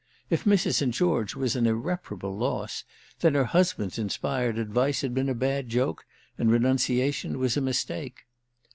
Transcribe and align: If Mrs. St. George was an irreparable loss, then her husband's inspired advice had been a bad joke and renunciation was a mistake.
If 0.31 0.45
Mrs. 0.45 0.73
St. 0.79 0.91
George 0.95 1.35
was 1.35 1.55
an 1.55 1.67
irreparable 1.67 2.35
loss, 2.35 2.85
then 3.19 3.35
her 3.35 3.43
husband's 3.45 3.99
inspired 3.99 4.57
advice 4.57 5.01
had 5.01 5.13
been 5.13 5.29
a 5.29 5.35
bad 5.35 5.69
joke 5.69 6.07
and 6.39 6.49
renunciation 6.51 7.37
was 7.37 7.55
a 7.55 7.61
mistake. 7.61 8.25